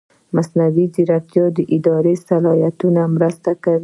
مصنوعي 0.35 0.85
ځیرکتیا 0.95 1.45
د 1.57 1.59
اداري 1.75 2.11
اصلاحاتو 2.17 2.85
مرسته 3.15 3.51
کوي. 3.63 3.79